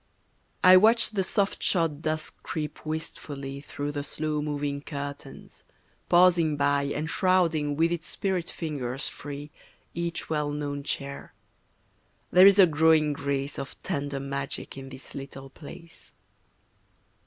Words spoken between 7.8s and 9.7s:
its spirit fingers free